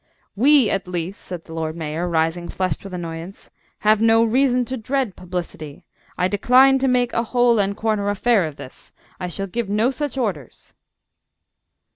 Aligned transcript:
"We, 0.35 0.71
at 0.71 0.87
least," 0.87 1.21
said 1.21 1.45
the 1.45 1.53
Lord 1.53 1.75
Mayor, 1.75 2.09
rising, 2.09 2.49
flushed 2.49 2.83
with 2.83 2.91
annoyance, 2.95 3.51
"have 3.81 4.01
no 4.01 4.23
reason 4.23 4.65
to 4.65 4.75
dread 4.75 5.15
publicity. 5.15 5.85
I 6.17 6.27
decline 6.27 6.79
to 6.79 6.87
make 6.87 7.13
a 7.13 7.21
hole 7.21 7.59
and 7.59 7.77
corner 7.77 8.09
affair 8.09 8.47
of 8.47 8.55
this. 8.55 8.93
I 9.19 9.27
shall 9.27 9.45
give 9.45 9.69
no 9.69 9.91
such 9.91 10.17
orders." 10.17 10.73